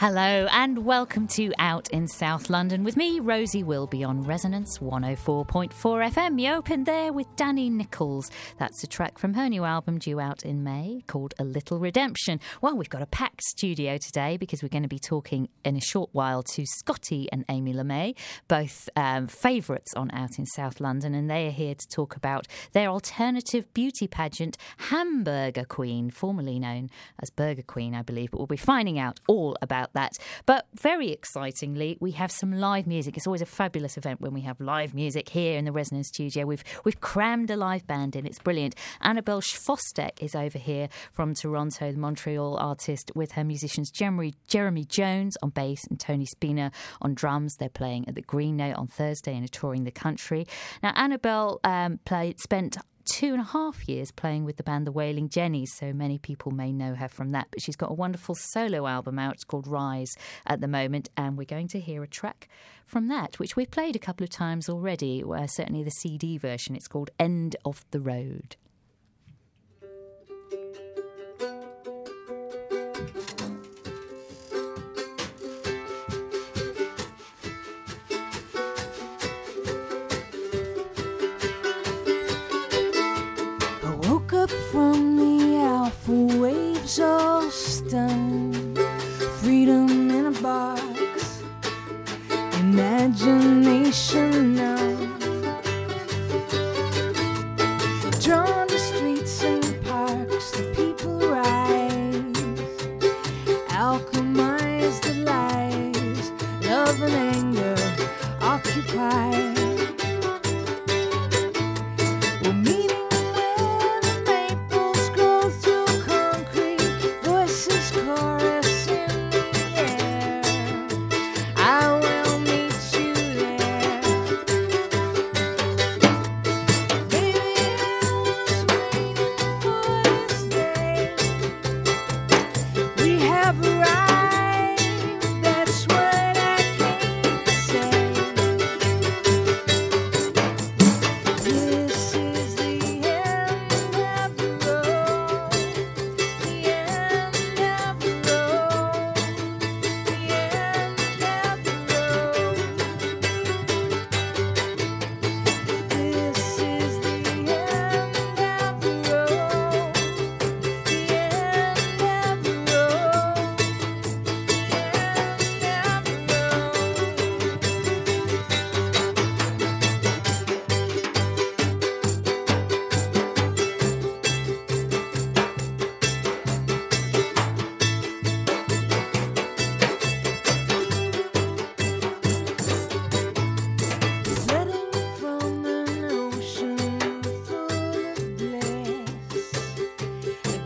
[0.00, 5.72] Hello and welcome to Out in South London with me, Rosie Wilby on Resonance 104.4
[5.72, 6.40] FM.
[6.40, 8.30] You opened there with Danny Nichols.
[8.58, 12.38] That's a track from her new album due out in May called A Little Redemption.
[12.62, 15.80] Well, we've got a packed studio today because we're going to be talking in a
[15.80, 18.14] short while to Scottee and Amy Lame,
[18.46, 22.46] both um, favourites on Out in South London, and they are here to talk about
[22.70, 26.88] their alternative beauty pageant, Hamburger Queen, formerly known
[27.20, 30.18] as Burger Queen, I believe, but we'll be finding out all about about that.
[30.46, 33.16] But very excitingly, we have some live music.
[33.16, 36.46] It's always a fabulous event when we have live music here in the Resonance Studio.
[36.46, 38.26] We've we've crammed a live band in.
[38.26, 38.74] It's brilliant.
[39.00, 44.84] Annabelle Chvostek is over here from Toronto, the Montreal artist, with her musicians Jeremy, Jeremy
[44.84, 46.70] Jones on bass and Tony Spina
[47.00, 47.56] on drums.
[47.56, 50.46] They're playing at the Green Note on Thursday and are touring the country.
[50.82, 52.78] Now, Annabelle um, played, spent
[53.12, 56.52] two and a half years playing with the band The Wailin' Jennys, so many people
[56.52, 57.48] may know her from that.
[57.50, 59.34] But she's got a wonderful solo album out.
[59.34, 60.14] It's called Rise
[60.46, 62.48] at the moment, and we're going to hear a track
[62.84, 66.74] from that, which we've played a couple of times already, uh, certainly the CD version.
[66.74, 68.56] It's called End of the Road.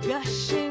[0.02, 0.61] gushing.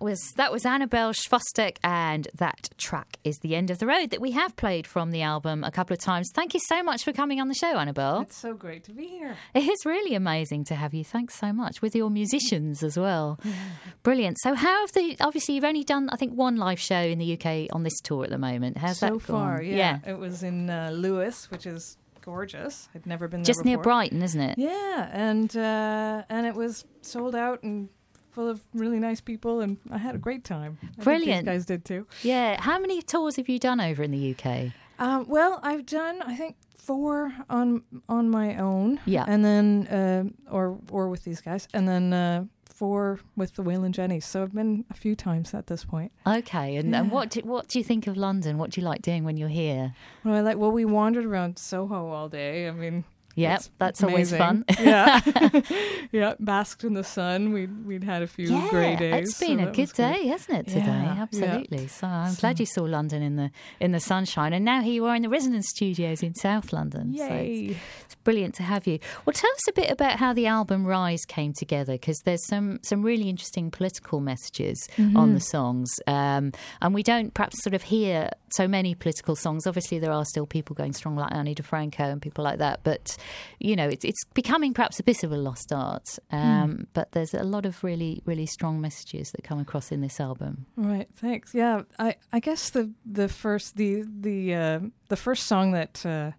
[0.00, 4.08] That was that was Annabel Chvostek, and that track is the end of the road
[4.10, 6.30] that we have played from the album a couple of times.
[6.34, 8.22] Thank you so much for coming on the show, Annabelle.
[8.22, 9.36] It's so great to be here.
[9.54, 11.04] It is really amazing to have you.
[11.04, 13.38] Thanks so much with your musicians as well.
[14.02, 14.38] Brilliant.
[14.40, 17.34] So, how have the obviously you've only done I think one live show in the
[17.34, 18.78] UK on this tour at the moment.
[18.78, 19.20] How's so that gone?
[19.20, 19.62] far?
[19.62, 19.98] Yeah.
[20.06, 22.88] it was in uh, Lewes, which is gorgeous.
[22.94, 23.76] I'd never been there just near.
[23.76, 24.56] Brighton, isn't it?
[24.56, 27.90] Yeah, and uh, and it was sold out and
[28.32, 30.78] full of really nice people, and I had a great time.
[30.98, 31.46] I Brilliant.
[31.46, 32.06] these guys did too.
[32.22, 32.60] Yeah.
[32.60, 34.72] How many tours have you done over in the UK?
[34.98, 39.00] Um, well, I've done I think four on on my own.
[39.06, 39.24] Yeah.
[39.28, 40.24] and then uh,
[40.54, 44.24] or or with these guys, and then uh, four with the Wailin' Jennys.
[44.24, 46.12] So I've been a few times at this point.
[46.26, 48.58] Okay, and, and what do, what do you think of London?
[48.58, 49.94] What do you like doing when you're here?
[50.24, 52.68] Well, I like well, we wandered around Soho all day.
[52.68, 53.04] I mean.
[53.40, 54.64] Yeah, that's always fun.
[54.80, 55.20] yeah,
[56.12, 56.34] yeah.
[56.40, 57.52] Basked in the sun.
[57.52, 59.28] We'd we'd had a few yeah, grey days.
[59.30, 60.12] it's been so a good was good.
[60.12, 60.66] day, hasn't it?
[60.68, 61.22] Today, Yeah, yeah.
[61.22, 61.86] absolutely.
[61.88, 63.50] So I'm So- glad you saw London in the
[63.80, 67.16] in the sunshine, and now here you are in the Resonance studios in South London.
[67.16, 67.76] So it's, Yay!
[68.04, 68.98] it's brilliant to have you.
[69.24, 72.80] Well, tell us a bit about how the album Rise came together, because there's some
[72.82, 75.16] some really interesting political messages Mm-hmm.
[75.16, 76.52] on the songs, um,
[76.82, 79.66] and we don't perhaps sort of hear so many political songs.
[79.66, 83.16] Obviously, there are still people going strong like Ani DiFranco and people like that, but
[83.58, 86.18] you know, it's it's becoming perhaps a bit of a lost art.
[86.30, 90.20] Um, But there's a lot of really really strong messages that come across in this
[90.20, 90.66] album.
[90.76, 91.08] Right.
[91.14, 91.54] Thanks.
[91.54, 91.82] Yeah.
[91.98, 96.32] I I guess the the first the the uh, the first song that uh,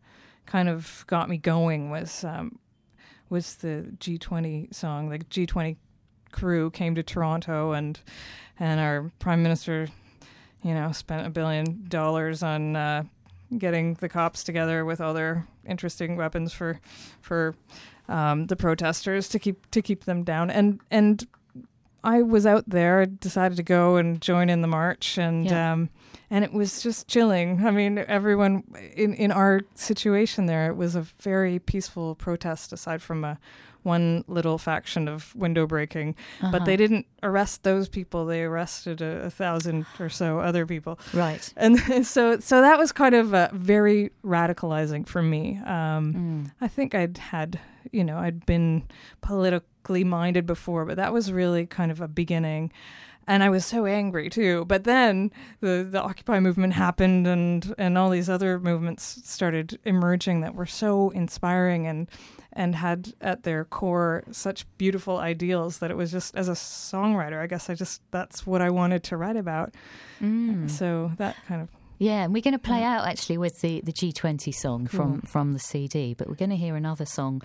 [0.45, 2.59] kind of got me going was um,
[3.29, 5.09] was the G20 song.
[5.09, 5.77] The G20
[6.31, 7.99] crew came to Toronto and
[8.59, 9.87] and our prime minister,
[10.63, 13.03] you know, spent a billion dollars on uh,
[13.57, 16.79] getting the cops together with all their interesting weapons for
[17.21, 17.55] for
[18.07, 20.49] um, the protesters to keep to keep them down.
[20.49, 21.25] And and
[22.03, 25.73] I was out there, decided to go and join in the march, and Yeah.
[25.73, 25.89] um,
[26.31, 27.63] and it was just chilling.
[27.65, 28.63] I mean, everyone
[28.95, 33.37] in in our situation there, it was a very peaceful protest, aside from a
[33.83, 36.15] one little faction of window breaking.
[36.41, 36.65] But Uh-huh.
[36.65, 40.99] they didn't arrest those people; they arrested a, a thousand or so other people.
[41.13, 41.51] Right.
[41.57, 45.59] And so, so that was kind of uh, very radicalizing for me.
[45.65, 46.51] Um, Mm.
[46.61, 47.59] I think I'd had,
[47.91, 48.83] you know, I'd been
[49.21, 52.71] politically minded before, but that was really kind of a beginning.
[53.27, 54.65] And I was so angry too.
[54.65, 60.41] But then the, the Occupy movement happened and, and all these other movements started emerging
[60.41, 62.07] that were so inspiring and
[62.53, 67.41] and had at their core such beautiful ideals that it was just as a songwriter,
[67.41, 69.73] I guess I just that's what I wanted to write about.
[70.21, 70.69] Mm.
[70.69, 71.69] So that kind of
[72.01, 75.53] Yeah, and we're going to play out actually with the, the G20 song from, from
[75.53, 77.43] the CD, but we're going to hear another song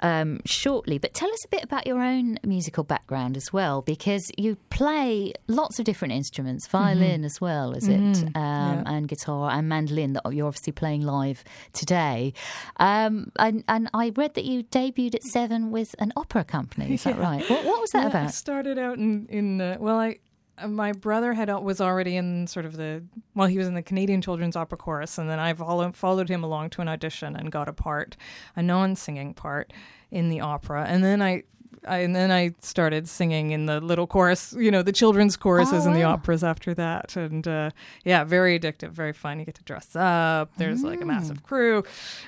[0.00, 0.98] um, shortly.
[0.98, 5.32] But tell us a bit about your own musical background as well, because you play
[5.48, 7.98] lots of different instruments, violin as well, is it?
[7.98, 8.82] Um, yeah.
[8.84, 11.42] And guitar and mandolin that you're obviously playing live
[11.72, 12.34] today.
[12.76, 17.04] Um, and, and I read that you debuted at seven with an opera company, is
[17.04, 17.22] that Yeah.
[17.22, 17.48] right?
[17.48, 18.34] What, what was that Yeah, I about?
[18.34, 20.18] started out in in uh, well, I
[20.56, 23.82] Uh, my brother had was already in sort of the well, he was in the
[23.82, 27.50] Canadian Children's Opera Chorus, and then I followed followed him along to an audition and
[27.50, 28.16] got a part,
[28.56, 29.72] a non-singing part
[30.10, 31.44] in the opera, and then I.
[31.86, 35.84] I, and then I started singing in the little chorus, you know, the children's choruses
[35.84, 36.12] Oh, and the wow.
[36.14, 37.16] operas after that.
[37.16, 37.70] And uh,
[38.04, 39.38] yeah, very addictive, very fun.
[39.38, 40.50] You get to dress up.
[40.56, 41.08] There's like a Mm.
[41.08, 41.84] massive crew.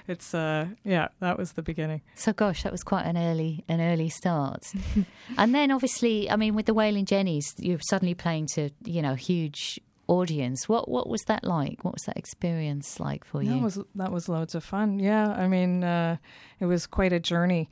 [0.08, 2.02] It's uh, yeah, that was the beginning.
[2.14, 4.64] So gosh, that was quite an early an early start.
[5.38, 9.14] and then obviously, I mean, with the Wailin' Jennys, you're suddenly playing to you know
[9.14, 10.68] huge audience.
[10.68, 11.84] What what was that like?
[11.84, 13.50] What was that experience like for you?
[13.50, 14.98] That was that was loads of fun.
[15.00, 16.16] Yeah, I mean, uh,
[16.60, 17.68] it was quite a journey.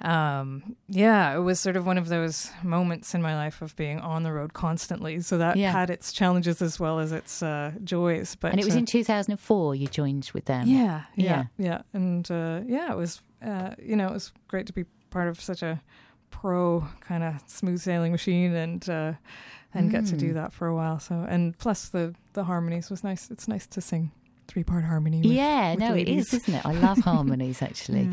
[0.00, 3.98] Um, yeah, it was sort of one of those moments in my life of being
[4.00, 5.20] on the road constantly.
[5.20, 5.72] So that Yeah.
[5.72, 8.36] had its challenges as well as its uh, joys.
[8.36, 10.68] But and it was uh, in 2004 you joined with them.
[10.68, 11.46] yeah, Yeah.
[11.58, 14.84] yeah, yeah, and uh, yeah, it was uh, you know it was great to be
[15.10, 15.80] part of such a
[16.30, 19.12] pro kind of smooth sailing machine and uh,
[19.74, 20.34] and get to do Mm.
[20.34, 20.98] that for a while.
[21.00, 23.30] So and plus the the harmonies was nice.
[23.30, 24.12] It's nice to sing
[24.48, 25.18] three part harmony.
[25.18, 26.32] With, Yeah, with no, it ladies.
[26.32, 26.66] is, isn't it?
[26.66, 28.10] I love harmonies actually.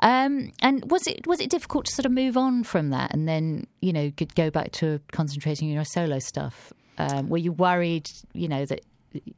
[0.00, 3.28] Um, and was it was it difficult to sort of move on from that and
[3.28, 6.72] then you know could go back to concentrating on your solo stuff?
[6.98, 8.80] Um, were you worried, you know, that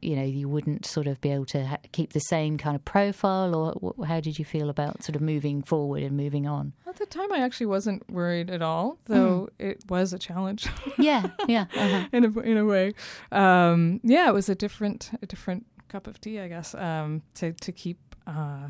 [0.01, 2.83] you know you wouldn't sort of be able to ha- keep the same kind of
[2.85, 6.73] profile, or wh- how did you feel about sort of moving forward and moving on?
[6.87, 9.69] At the time, I actually wasn't worried at all, though Mm.
[9.69, 12.07] it was a challenge Yeah, yeah, uh-huh.
[12.11, 12.93] in a in a way.
[13.31, 16.75] Um, yeah, it was a different a different cup of tea, I guess.
[16.75, 17.97] Um, to to keep.
[18.25, 18.69] Uh,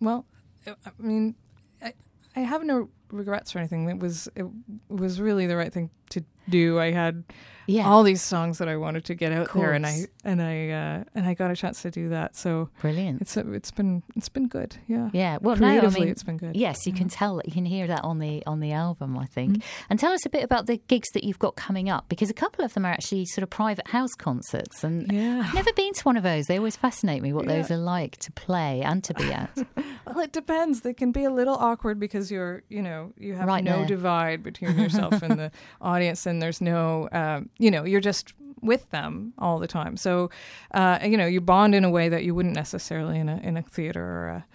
[0.00, 0.26] well,
[0.66, 1.34] I mean,
[1.82, 1.92] I,
[2.36, 3.88] I have no regrets or anything.
[3.88, 4.46] It was it
[4.88, 6.78] was really the right thing to do.
[6.78, 7.24] I had
[7.66, 7.88] Yeah.
[7.88, 11.04] all these songs that I wanted to get out there, and I and I uh,
[11.14, 12.36] and I got a chance to do that.
[12.36, 13.20] So Brilliant.
[13.22, 14.76] it's it's been it's been good.
[14.86, 15.10] Yeah.
[15.12, 15.38] Yeah.
[15.40, 16.56] Well, no, I mean, it's been good.
[16.56, 17.40] Yes, you can tell.
[17.44, 19.62] You can hear that on the on the album, I think.
[19.90, 22.34] And tell us a bit about the gigs that you've got coming up, because a
[22.34, 25.42] couple of them are actually sort of private house concerts, and Yeah.
[25.46, 26.46] I've never been to one of those.
[26.46, 27.56] They always fascinate me what Yeah.
[27.56, 29.50] those are like to play and to be at.
[30.06, 30.82] Well, it depends.
[30.82, 33.86] They can be a little awkward because you're, you know, you have Right no there.
[33.86, 38.88] divide between yourself and the audience, and there's no, um, you know, you're just with
[38.90, 39.96] them all the time.
[39.96, 40.30] So,
[40.72, 43.56] uh, you know, you bond in a way that you wouldn't necessarily in a in
[43.56, 44.46] a theater or a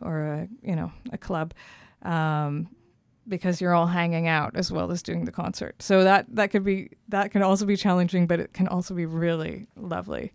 [0.00, 1.54] or a you know a club.
[2.02, 2.68] Um,
[3.28, 5.82] because you're all hanging out as well as doing the concert.
[5.82, 9.04] So that that could be that can also be challenging, but it can also be
[9.06, 10.32] really lovely.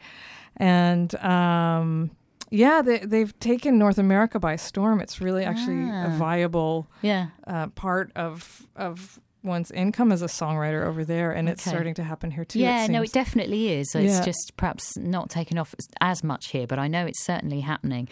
[0.57, 2.11] And um,
[2.49, 4.99] yeah, they, they've taken North America by storm.
[4.99, 6.17] It's really actually a Ah.
[6.17, 7.27] viable Yeah.
[7.47, 12.03] uh, part of of one's income as a songwriter over there, and it's starting to
[12.03, 12.59] happen here too.
[12.59, 13.09] yeah, no, seems.
[13.09, 13.93] it definitely is.
[13.95, 14.23] It's Yeah.
[14.23, 18.07] just perhaps not taken off as- as much here, but I know it's certainly happening.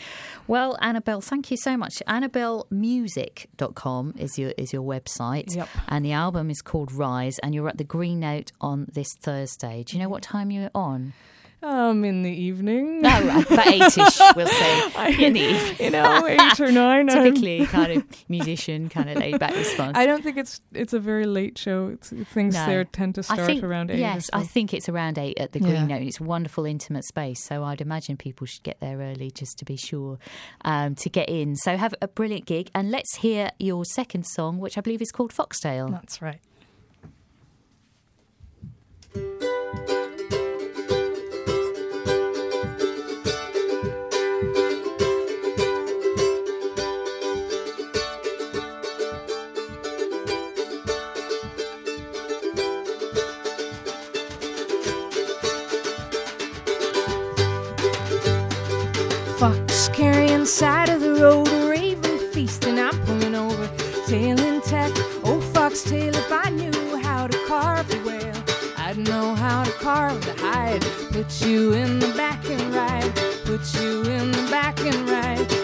[0.48, 2.02] Well, Annabelle, thank you so much.
[2.08, 5.56] AnnabelleMusic.com is your is your website.
[5.56, 5.70] Yep.
[5.88, 9.84] And the album is called Rise, and you're at the Green Note on this Thursday.
[9.84, 10.12] Do you know mm-hmm.
[10.12, 11.14] what time you're on?
[11.62, 13.01] Um in the evening.
[13.04, 15.25] Oh, right, about eight-ish, we'll say.
[15.25, 15.75] In the evening.
[15.80, 17.08] you know, eight or nine.
[17.08, 19.98] Typically, kind of musician, kind of laid back response.
[19.98, 21.88] I don't think it's it's a very late show.
[21.88, 22.66] It's, things No.
[22.66, 24.00] there tend to start think, around eight.
[24.00, 24.30] Yes.
[24.32, 25.98] I think it's around eight at the Green Yeah.
[25.98, 26.04] Note.
[26.04, 27.44] It's a wonderful, intimate space.
[27.44, 30.18] So I'd imagine people should get there early just to be sure
[30.66, 31.56] um, to get in.
[31.58, 32.70] So have a brilliant gig.
[32.74, 35.89] And let's hear your second song, which I believe is called Foxtail.
[35.89, 36.39] That's right.
[60.50, 62.79] Side of the road, a raven feasting.
[62.79, 63.70] I'm pulling over,
[64.08, 64.94] tail intact.
[65.24, 68.44] Oh, foxtail, if I knew how to carve the whale,
[68.75, 70.82] I'd know how to carve the hide.
[71.12, 73.15] Put you in the back and ride.
[73.46, 75.59] Put you in the back and ride.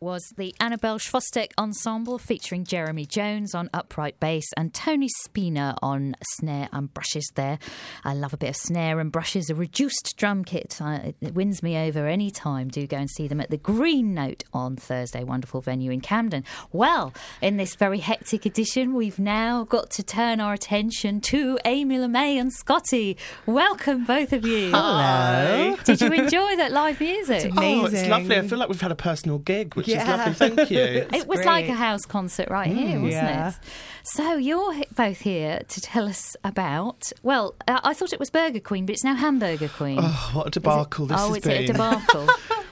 [0.00, 6.16] Was the Annabelle Chvostek Ensemble featuring Jeremy Jones on upright bass and Tony Spina on
[6.34, 7.60] snare and brushes there.
[8.04, 10.80] I love a bit of snare and brushes, a reduced drum kit.
[10.80, 12.68] I, it wins me over any time.
[12.68, 15.22] Do go and see them at the Green Note on Thursday.
[15.22, 16.42] Wonderful venue in Camden.
[16.72, 21.98] Well, in this very hectic edition, we've now got to turn our attention to Amy
[21.98, 23.16] Lame and Scottee.
[23.46, 24.72] Welcome, both of you.
[24.72, 25.76] Hello.
[25.84, 27.52] Did you enjoy that live music?
[27.56, 28.36] Oh, it's lovely.
[28.36, 30.02] I feel like we've had a personal gig, which Yeah.
[30.02, 30.56] is lovely.
[30.56, 31.06] Thank you.
[31.16, 31.46] It was great.
[31.46, 33.48] like a house concert right here, wasn't yeah.
[33.50, 33.54] it?
[34.04, 37.12] So you're both here to tell us about.
[37.22, 39.98] Well, uh, I thought it was Burger Queen, but it's now Hamburger Queen.
[40.00, 41.64] Oh, what a debacle this oh, has it's been.
[41.64, 42.26] a debacle.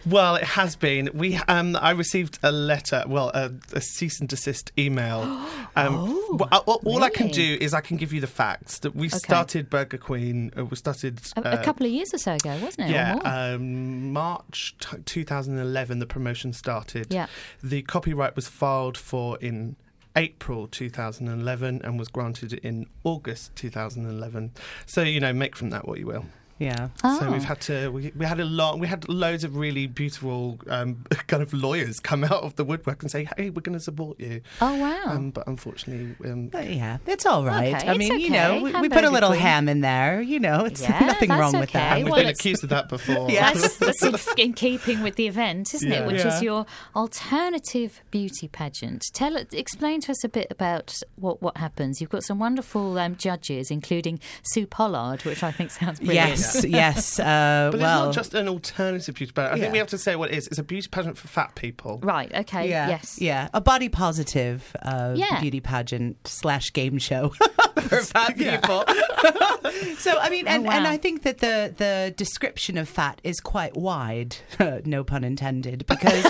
[0.07, 1.11] Well, it has been.
[1.15, 5.25] We um, I received a letter, well, a, a cease and desist email.
[5.77, 8.79] Um, well, uh, all all I can do is I can give you the facts
[8.79, 10.53] that we started Burger Queen.
[10.57, 12.93] Uh, we started a, uh, a couple of years or so ago, wasn't it?
[12.93, 17.09] Yeah, um, March t- 2011, the promotion started.
[17.11, 17.27] Yeah.
[17.61, 19.75] The copyright was filed for in
[20.15, 24.53] April 2011 and was granted in August 2011.
[24.87, 26.27] So, you know, make from that what you will.
[26.65, 26.89] Yeah.
[27.03, 27.21] oh.
[27.21, 30.59] So we've had to, we, we had a lot, we had loads of really beautiful
[30.69, 33.85] um, kind of lawyers come out of the woodwork and say, hey, we're going to
[33.85, 34.41] support you.
[34.61, 35.03] oh wow.
[35.07, 37.75] Um, but unfortunately, um, But yeah, it's all right.
[37.75, 39.41] Okay, I it's mean, you know, we, we put a little queen.
[39.41, 40.21] ham in there.
[40.21, 41.79] You know, it's Yeah, nothing that's wrong with okay.
[41.79, 41.97] that.
[41.99, 43.31] we've well, been accused of that before.
[43.35, 43.53] Yeah.
[43.53, 46.07] That's, that's in, in keeping with the event, isn't it?
[46.07, 46.37] Which Yeah.
[46.37, 49.03] is your alternative beauty pageant.
[49.13, 52.01] Tell, explain to us a bit about what what happens.
[52.01, 56.31] You've got some wonderful um, judges, including Sue Pollard, which I think sounds brilliant.
[56.31, 57.19] Yes, yes.
[57.19, 59.55] Uh, But well, it's not just an alternative beauty pageant.
[59.55, 59.61] I Yeah.
[59.63, 60.47] think we have to say what it is.
[60.47, 61.99] It's a beauty pageant for fat people.
[62.03, 62.33] Right.
[62.35, 62.69] Okay.
[62.69, 63.19] yeah, Yes.
[63.21, 65.41] yeah, a body positive uh, Yeah.
[65.41, 67.31] beauty pageant slash game show
[67.89, 68.85] for fat people.
[69.99, 70.87] so I mean, and, Oh, and.
[70.87, 74.37] I think that the the description of fat is quite wide,
[74.85, 76.25] no pun intended, because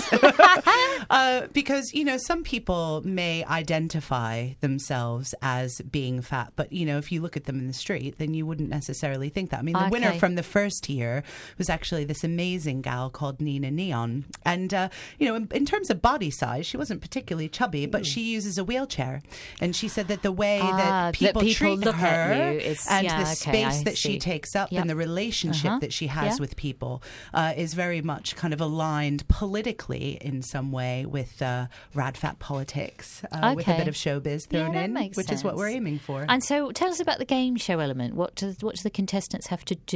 [1.09, 6.97] uh, because you know some people may identify themselves as being fat, but you know
[6.97, 9.59] if you look at them in the street, then you wouldn't necessarily think that.
[9.59, 10.19] I mean, the winner Okay.
[10.19, 11.23] from the first year
[11.57, 14.89] was actually this amazing gal called Nina Neon, and uh,
[15.19, 18.57] you know in, in terms of body size, she wasn't particularly chubby, but she uses
[18.57, 19.21] a wheelchair,
[19.61, 22.85] and she said that the way Ah, that that people, people treat look her is-
[22.89, 24.81] and yeah, the okay, space that she takes up Yep.
[24.81, 25.79] and the relationship Uh-huh.
[25.79, 26.41] that she has Yeah.
[26.41, 27.01] with people
[27.33, 32.39] uh, is very much kind of aligned politically in some way with uh, rad fat
[32.39, 35.99] politics, uh, with a bit of showbiz thrown that in, which is what we're aiming
[35.99, 36.25] for.
[36.27, 38.15] And so, tell us about the game show element.
[38.15, 39.94] What do what do the contestants have to do?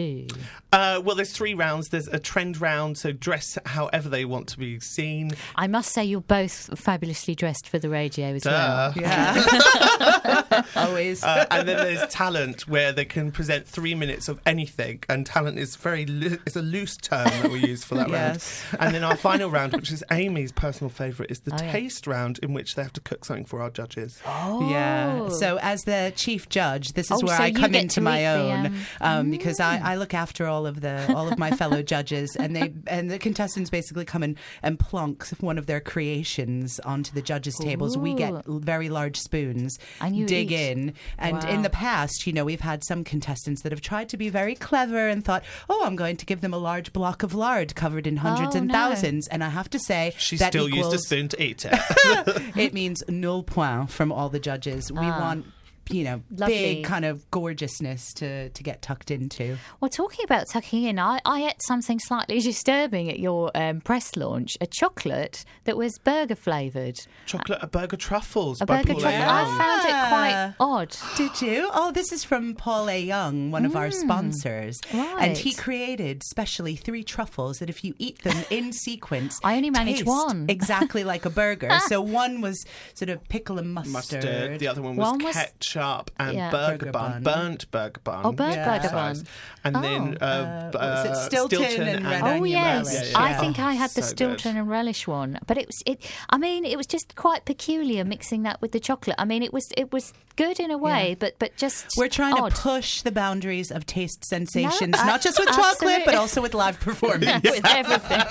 [0.71, 1.89] Uh, well, there's three rounds.
[1.89, 5.31] There's a trend round, so dress however they want to be seen.
[5.55, 8.51] I must say, you're both fabulously dressed for the radio as Duh.
[8.51, 8.93] well.
[8.95, 11.23] yeah, always.
[11.23, 15.03] Uh, and then there's talent, where they can present three minutes of anything.
[15.09, 18.63] And talent is very loo- it's a loose term that we use for that Yes.
[18.73, 18.83] round.
[18.85, 21.71] And then our final round, which is Amy's personal favourite, is the Oh, yeah.
[21.71, 24.19] taste round, in which they have to cook something for our judges.
[24.25, 25.29] Oh, Yeah.
[25.29, 28.23] So as the chief judge, this is Oh, where so I come into my eat
[28.23, 31.52] the, own um, um, because I, I look after all of the all of my
[31.52, 35.80] fellow judges, and they and the contestants basically come in and plonk one of their
[35.80, 37.97] creations onto the judges' tables.
[37.97, 40.71] We get very large spoons, And you dig eat.
[40.71, 41.49] in, and Wow.
[41.49, 44.56] in the past, you know, we've had some contestants that have tried to be very
[44.56, 48.06] clever and thought, oh, I'm going to give them a large block of lard covered
[48.08, 48.73] in hundreds Oh, and no.
[48.73, 51.65] thusins, and I have to say She that still equals, used a spoon to eat
[51.65, 51.73] it.
[52.56, 54.91] it means null point from all the judges.
[54.91, 55.19] We Ah.
[55.19, 55.45] want,
[55.89, 56.56] you know, Lovely.
[56.75, 59.58] big kind of gorgeousness to, to get tucked into.
[59.82, 64.15] Well, talking about tucking in, I, I ate something slightly disturbing at your um, press
[64.15, 66.97] launch a chocolate that was burger flavoured.
[67.25, 69.19] Chocolate, a burger truffles A by burger Paul truffle.
[69.19, 69.30] Young.
[69.30, 70.95] I found it quite odd.
[71.17, 71.69] Did you?
[71.73, 72.99] Oh, this is from Paul A.
[73.02, 74.80] Young, one of our sponsors.
[74.93, 75.58] And he Mm.
[75.58, 80.45] created specially three truffles that if you eat them in sequence, I only managed one.
[80.60, 81.69] Exactly like a burger.
[81.88, 83.93] so one was sort of pickle and mustard.
[83.93, 84.60] Mustard.
[84.60, 85.36] The other one was, One was-
[85.79, 86.51] ketchup and Yeah.
[86.51, 87.23] burger, Burger bun, bun.
[87.23, 88.21] burnt burger bun.
[88.25, 88.77] Oh, burnt Yeah.
[88.77, 89.23] burger bun.
[89.63, 90.25] And then Oh.
[90.25, 93.15] uh, Uh, b- was it uh, Stilton and red Oh onion yes, relish?
[93.15, 93.39] I Yeah.
[93.39, 94.59] think I had the So Stilton good.
[94.59, 96.01] and relish one, but it was it.
[96.29, 99.15] I mean, it was just quite peculiar mixing that with the chocolate.
[99.19, 101.15] I mean, it was it was good in a way, Yeah.
[101.19, 102.55] but but just We're trying odd.
[102.55, 106.53] to push the boundaries of taste sensations, I- not just with chocolate, but also with
[106.53, 107.43] live performance.
[107.49, 108.21] with everything.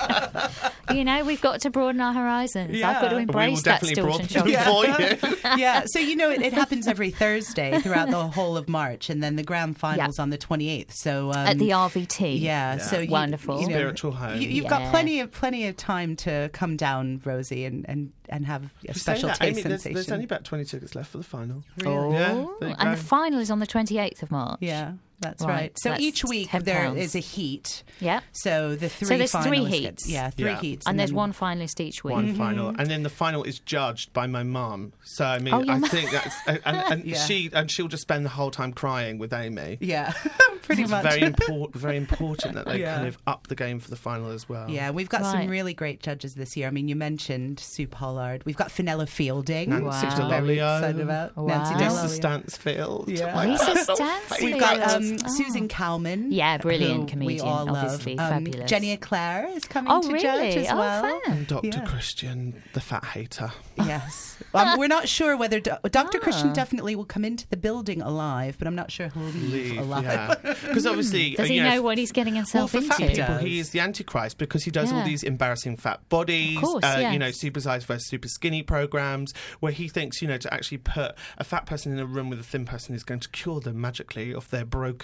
[0.97, 2.71] you know, we've got to broaden our horizons.
[2.83, 3.17] I've got to Yeah.
[3.17, 5.21] we embrace will that definitely Stilton broaden chocolate.
[5.43, 5.85] them yeah.
[5.87, 9.37] So you know, it, it happens every Thursday throughout the whole of March, and then
[9.37, 10.95] the grand finals on the twenty eighth.
[10.95, 12.41] So um, At the RVT.
[12.41, 13.61] yeah, so you, Wonderful.
[13.61, 14.41] you know, Spiritual home.
[14.41, 14.71] You, you've Yeah.
[14.71, 18.71] got plenty of plenty of time to come down, Rosie, and and, and have a
[18.83, 19.95] You special that, taste Amy, there's, sensation.
[19.95, 21.65] there's only about 20 tickets left for the final.
[21.87, 24.59] Oh, Yeah, and the final is on the 28th of March.
[24.61, 24.93] yeah.
[25.21, 25.79] That's Right, right.
[25.79, 26.99] So that's each week 10 there pounds.
[27.01, 27.83] is a heat.
[27.99, 28.21] Yeah.
[28.33, 30.09] So the three So there's three finalists get- heats.
[30.09, 30.61] yeah, three Yeah.
[30.61, 30.87] heats.
[30.87, 32.13] And, there's then- one finalist each week.
[32.15, 34.93] One final, and then the final is judged by my mum.
[35.05, 35.83] So I mean, Oh, I mum.
[35.85, 37.25] think that's and, and, and Yeah.
[37.25, 39.79] she and she'll just spend the whole time crying with Amy.
[39.81, 40.13] Yeah,
[40.63, 41.03] pretty It's much.
[41.03, 42.95] very important, very important that they Yeah.
[42.97, 44.71] kind of up the game for the final as well.
[44.71, 45.33] Yeah, we've got Right.
[45.33, 46.69] some really great judges this year.
[46.69, 48.43] I mean, you mentioned Sue Pollard.
[48.45, 49.71] We've got Fenella Fielding.
[49.71, 50.01] Nancy Wow.
[50.05, 50.77] which I'm very Dell'Olio.
[50.79, 51.37] excited about.
[51.37, 51.47] Wow.
[51.47, 52.17] Nancy Lisa Lisa Dell'Olio.
[52.17, 53.09] Stansfield.
[53.09, 53.35] Yeah.
[53.35, 54.43] My Lisa personal Stansfield.
[54.53, 55.29] We've got um, Oh.
[55.29, 56.31] Susan Calman.
[56.33, 57.77] Yeah, brilliant who we comedian, all love.
[57.77, 58.71] obviously, Um, fabulous.
[58.71, 60.21] Jenny Eclair is coming Oh, to really?
[60.23, 61.21] judge as oh, well.
[61.27, 61.45] fun.
[61.49, 61.67] Dr.
[61.69, 61.81] Yeah.
[61.85, 63.53] Christian, the fat hater.
[63.77, 64.37] Yes.
[64.55, 66.19] Um, we're not sure whether Do- Dr.
[66.19, 66.21] Ah.
[66.25, 69.79] Christian definitely will come into the building alive, but I'm not sure he'll leave, Leave,
[69.79, 70.05] alive.
[70.05, 70.35] yeah.
[70.69, 72.89] Because obviously, Does uh, he you know know, what he's getting Well, himself for into?
[72.89, 73.43] fat people, Does.
[73.43, 76.97] he is the Antichrist because he does all these embarrassing fat bodies, Of course, uh,
[77.01, 77.13] yes.
[77.13, 80.79] you know, super size versus super skinny programs, where he thinks, you know, to actually
[80.79, 83.61] put a fat person in a room with a thin person is going to cure
[83.61, 84.98] them magically of their broken,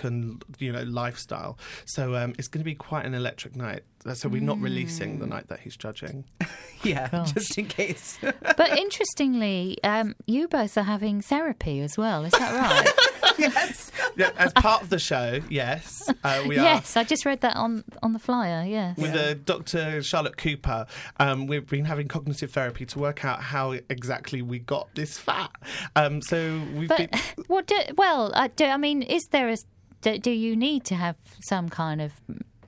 [0.59, 1.59] you know, lifestyle.
[1.85, 3.83] So um, it's going to be quite an electric night.
[4.14, 5.20] So we're not releasing Mm.
[5.20, 6.24] the night that he's judging.
[6.83, 7.33] yeah, Gosh.
[7.33, 8.18] just in case.
[8.57, 12.24] But interestingly, um, you both are having therapy as well.
[12.24, 13.38] Is that right?
[13.38, 13.90] yes.
[14.16, 16.62] yeah, as part of the show, yes, uh, we are.
[16.62, 18.64] yes, I just read that on on the flyer.
[18.66, 18.96] Yes.
[18.98, 20.02] With uh, Dr.
[20.02, 20.87] Charlotte Cooper,
[21.18, 25.50] um, we've been having cognitive therapy to work out how exactly we got this fat.
[25.96, 27.20] Um, so we've But been.
[27.48, 27.66] what?
[27.66, 29.57] Do, well, uh, do, I mean, is there a?
[30.05, 32.12] Do, you need to have some kind of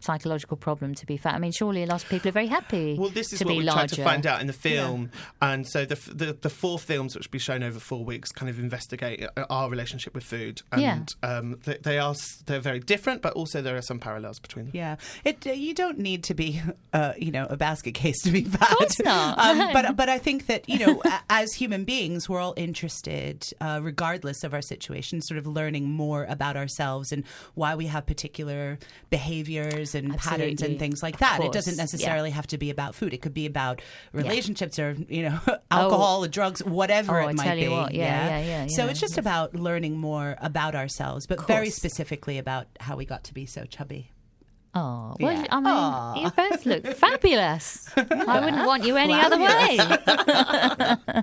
[0.06, 1.34] psychological problem to be fat?
[1.34, 2.96] I mean, surely a lot of people are very happy.
[2.98, 3.96] Well, this is to what be we larger.
[3.96, 5.10] tried to find out in the film,
[5.42, 8.48] and so the, the the four films which will be shown over four weeks kind
[8.48, 10.98] of investigate uh, our relationship with food, and Yeah.
[11.28, 12.14] um, they, they are
[12.46, 14.72] they're very different, but also there are some parallels between them.
[14.74, 18.30] Yeah, it uh, you don't need to be, uh, you know, a basket case to
[18.30, 18.70] be fat.
[18.72, 19.38] Of course not.
[19.44, 23.80] um, but but I think that you know, as human beings, we're all interested, uh,
[23.82, 28.78] regardless of our situation, sort of learning more about ourselves and why we have particular
[29.10, 31.40] behaviors and patterns and things like that.
[31.42, 31.82] It doesn't yeah.
[31.82, 33.12] necessarily have to be about food.
[33.12, 33.82] It could be about
[34.12, 35.56] relationships or you know, oh.
[35.70, 37.68] alcohol, or drugs, whatever Oh, it might be.
[37.68, 38.90] what, yeah, yeah, yeah, So yeah.
[38.90, 43.34] it's just about learning more about ourselves, but very specifically about how we got to
[43.34, 44.12] be so chubby.
[44.74, 45.46] Oh, well, Yeah.
[45.50, 46.22] I mean, Aw.
[46.22, 47.88] you both look fabulous.
[47.96, 49.78] I wouldn't want you any other way.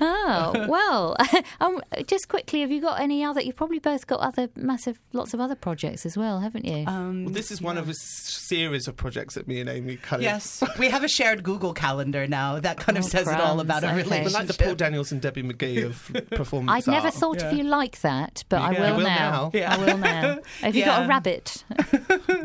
[0.00, 1.16] oh, well,
[1.60, 3.40] um, just quickly, have you got any other?
[3.40, 6.84] You've probably both got other massive, lots of other projects as well, haven't you?
[6.86, 10.20] Um, Well, this is one of a series of projects that me and Amy kind
[10.20, 10.24] of.
[10.24, 13.60] Yes, we have a shared Google calendar now that kind of Oh, says it all
[13.60, 14.08] about crumbs, our okay.
[14.08, 14.38] We're relationship.
[14.38, 17.14] like the Paul Daniels and Debbie McGee of performance I'd never art.
[17.14, 19.50] thought of you like that, but I will, will now.
[19.50, 19.50] now.
[19.54, 19.74] Yeah.
[19.74, 20.38] I will now.
[20.60, 21.64] Have you got a rabbit?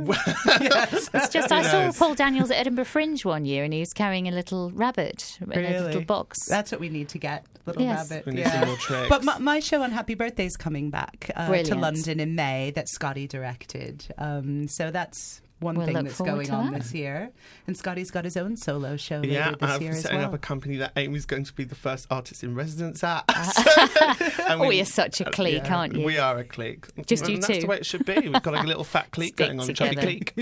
[0.10, 1.10] yes.
[1.14, 1.92] It's just I saw?
[1.98, 5.52] Paul Daniels at Edinburgh Fringe one year, and he was carrying a little rabbit in
[5.66, 6.48] a little box.
[6.48, 7.39] That's what we need to get.
[7.66, 8.10] Little Yes.
[8.10, 8.26] rabbit.
[8.26, 8.76] We need yeah.
[8.78, 9.08] some more.
[9.10, 12.72] But my, my show on Happy Birthday is coming back uh, to London in May
[12.72, 14.06] that Scottee directed.
[14.18, 16.82] Um, so that's one We'll thing that's going on that.
[16.82, 17.32] this year.
[17.68, 20.28] And Scottee's got his own solo show later yeah, this I'm year as setting well.
[20.28, 23.24] up a company that Amy's going to be the first artist in residence at.
[24.50, 26.04] And Oh, we- you're such a uh, clique, yeah, aren't you?
[26.06, 26.88] We are a clique.
[27.06, 27.62] Just and you that's two.
[27.62, 28.16] the way it should be.
[28.20, 29.94] We've got like a little fat clique Stick going on, together.
[30.02, 30.34] chubby clique.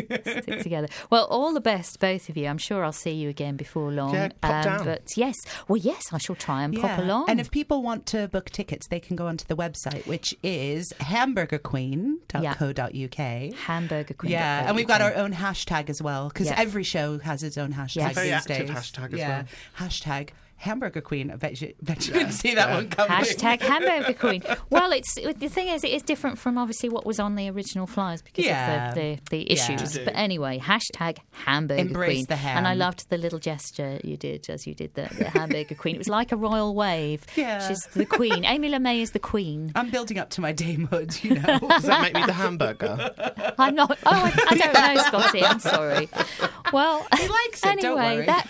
[0.43, 0.87] Stick together.
[1.09, 2.47] Well, all the best, both of you.
[2.47, 4.09] I'm sure I'll see you again before long.
[4.09, 4.85] Um, Yeah, pop down.
[4.85, 5.35] But yes,
[5.67, 7.29] well, yes, I shall try and pop along.
[7.29, 10.93] And if people want to book tickets, they can go onto the website, which is
[11.01, 13.53] hamburgerqueen.co.uk.
[13.65, 14.31] Hamburger Queen.
[14.31, 16.55] Yeah, and we've got our own hashtag as well because Yeah.
[16.57, 18.15] every show has its own hashtag Yes.
[18.15, 18.69] Very these active days.
[18.75, 19.29] hashtag as yeah.
[19.79, 19.87] well.
[19.89, 21.31] Hashtag Hamburger Queen.
[21.31, 22.75] I bet you, bet you didn't see that yeah.
[22.75, 23.11] one coming.
[23.11, 24.43] Hashtag Hamburger Queen.
[24.69, 27.87] Well, it's the thing is, it is different from obviously what was on the original
[27.87, 28.89] flyers because Yeah.
[28.89, 29.91] of the, the, the issues.
[29.93, 30.05] To.
[30.05, 32.25] But anyway, hashtag Hamburger Embrace Queen.
[32.27, 32.57] the ham.
[32.57, 35.95] And I loved the little gesture you did as you did the, the Hamburger Queen.
[35.95, 37.23] It was like a royal wave.
[37.35, 37.65] Yeah.
[37.67, 38.43] She's the Queen.
[38.45, 39.71] Amy Lame is the Queen.
[39.75, 41.59] I'm building up to my damehood, you know.
[41.69, 43.11] Does that make me the hamburger?
[43.59, 43.97] I'm not.
[44.05, 45.43] Oh, I, I don't know, Scottee.
[45.43, 46.09] I'm sorry.
[46.73, 48.25] Well, He likes it, Anyway, don't worry.
[48.25, 48.47] that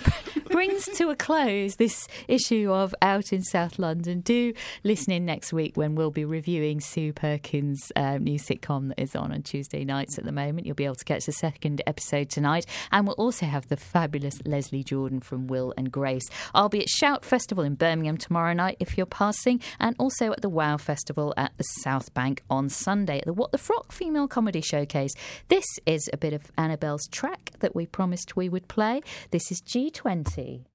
[0.49, 4.21] brings to a close this issue of Out in South London.
[4.21, 8.99] Do listen in next week when we'll be reviewing Sue Perkins' um, new sitcom that
[8.99, 10.65] is on on Tuesday nights at the moment.
[10.65, 14.39] You'll be able to catch the second episode tonight, and we'll also have the fabulous
[14.45, 16.27] Leslie Jordan from Will and Grace.
[16.53, 20.41] I'll be at Shout Festival in Birmingham tomorrow night if you're passing, and also at
[20.41, 24.27] the Wow Festival at the South Bank on Sunday at the What the Frock Female
[24.27, 25.13] Comedy Showcase.
[25.49, 29.01] This is a bit of Annabelle's track that we promised we would play.
[29.31, 30.67] This is G20 day